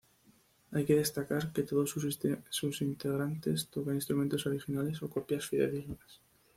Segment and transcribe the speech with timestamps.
[0.71, 1.91] Hay que destacar que todos
[2.47, 6.23] sus integrantes tocan instrumentos originales o copias fidedignas.